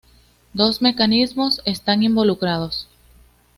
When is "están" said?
1.63-2.01